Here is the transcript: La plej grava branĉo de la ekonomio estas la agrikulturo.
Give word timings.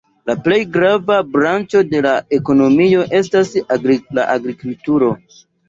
La 0.29 0.35
plej 0.45 0.57
grava 0.77 1.17
branĉo 1.35 1.83
de 1.91 2.01
la 2.07 2.15
ekonomio 2.39 3.05
estas 3.21 3.55
la 3.85 4.29
agrikulturo. 4.37 5.15